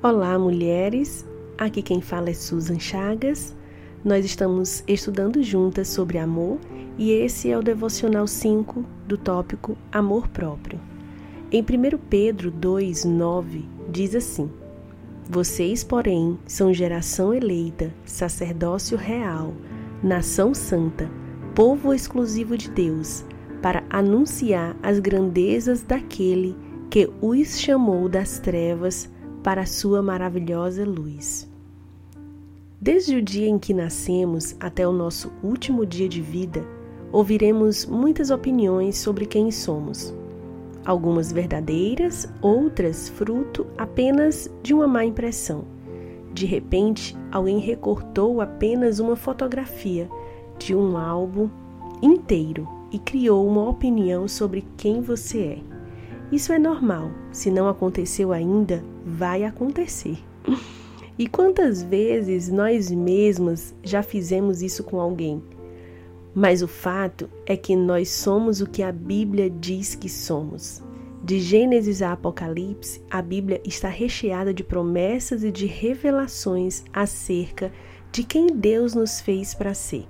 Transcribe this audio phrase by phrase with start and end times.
[0.00, 1.26] Olá, mulheres!
[1.58, 3.52] Aqui quem fala é Susan Chagas.
[4.04, 6.60] Nós estamos estudando juntas sobre amor
[6.96, 10.80] e esse é o devocional 5 do tópico Amor Próprio.
[11.50, 14.48] Em 1 Pedro 2,9 diz assim:
[15.28, 19.52] Vocês, porém, são geração eleita, sacerdócio real,
[20.00, 21.10] nação santa,
[21.56, 23.24] povo exclusivo de Deus,
[23.60, 26.54] para anunciar as grandezas daquele
[26.88, 29.10] que os chamou das trevas
[29.48, 31.50] para a sua maravilhosa luz.
[32.78, 36.62] Desde o dia em que nascemos até o nosso último dia de vida,
[37.10, 40.14] ouviremos muitas opiniões sobre quem somos.
[40.84, 45.64] Algumas verdadeiras, outras fruto apenas de uma má impressão.
[46.34, 50.10] De repente, alguém recortou apenas uma fotografia
[50.58, 51.48] de um álbum
[52.02, 55.77] inteiro e criou uma opinião sobre quem você é.
[56.30, 57.10] Isso é normal.
[57.32, 60.18] Se não aconteceu ainda, vai acontecer.
[61.18, 65.42] E quantas vezes nós mesmas já fizemos isso com alguém?
[66.34, 70.82] Mas o fato é que nós somos o que a Bíblia diz que somos.
[71.24, 77.72] De Gênesis a Apocalipse, a Bíblia está recheada de promessas e de revelações acerca
[78.12, 80.06] de quem Deus nos fez para ser.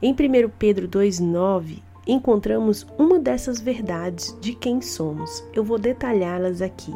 [0.00, 0.16] Em 1
[0.58, 5.44] Pedro 2,9, encontramos uma dessas verdades de quem somos.
[5.52, 6.94] Eu vou detalhá-las aqui.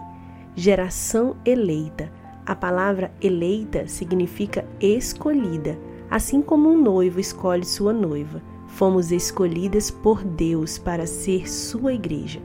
[0.54, 2.10] Geração eleita.
[2.44, 5.78] A palavra eleita significa escolhida,
[6.10, 8.42] assim como um noivo escolhe sua noiva.
[8.68, 12.40] Fomos escolhidas por Deus para ser sua igreja.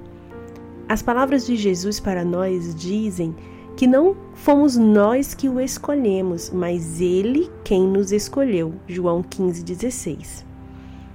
[0.88, 3.36] As palavras de Jesus para nós dizem
[3.76, 8.74] que não fomos nós que o escolhemos, mas ele quem nos escolheu.
[8.88, 10.53] João 15:16.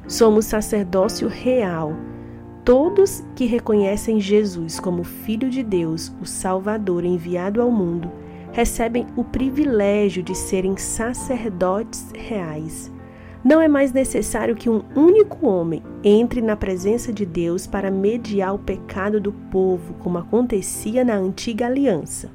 [0.08, 1.94] Somos sacerdócio real.
[2.64, 8.10] Todos que reconhecem Jesus como Filho de Deus, o Salvador enviado ao mundo,
[8.50, 12.90] recebem o privilégio de serem sacerdotes reais.
[13.44, 18.54] Não é mais necessário que um único homem entre na presença de Deus para mediar
[18.54, 22.30] o pecado do povo, como acontecia na antiga aliança.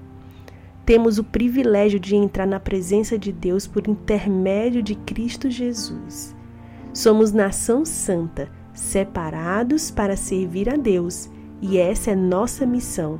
[0.85, 6.35] Temos o privilégio de entrar na presença de Deus por intermédio de Cristo Jesus.
[6.93, 11.27] Somos nação santa, separados para servir a Deus,
[11.59, 13.19] e essa é nossa missão.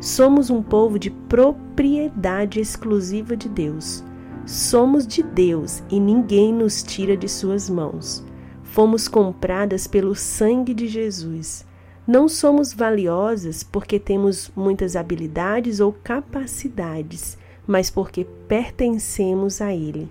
[0.00, 4.02] Somos um povo de propriedade exclusiva de Deus.
[4.46, 8.24] Somos de Deus e ninguém nos tira de suas mãos.
[8.62, 11.66] Fomos compradas pelo sangue de Jesus.
[12.06, 17.36] Não somos valiosas porque temos muitas habilidades ou capacidades,
[17.66, 20.10] mas porque pertencemos a Ele.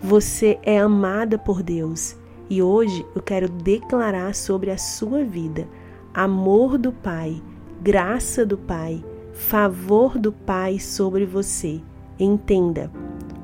[0.00, 2.19] Você é amada por Deus
[2.50, 5.68] e hoje eu quero declarar sobre a sua vida
[6.12, 7.40] amor do Pai,
[7.80, 11.80] graça do Pai, favor do Pai sobre você.
[12.18, 12.90] Entenda,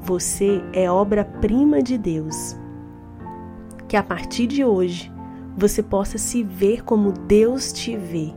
[0.02, 2.56] você é obra-prima de Deus.
[3.86, 5.12] Que a partir de hoje
[5.56, 8.34] você possa se ver como Deus te vê,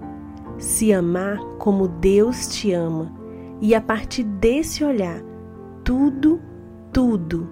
[0.59, 3.11] se amar como Deus te ama,
[3.59, 5.21] e a partir desse olhar,
[5.83, 6.39] tudo,
[6.93, 7.49] tudo,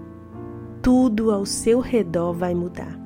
[0.82, 2.97] tudo ao seu redor vai mudar.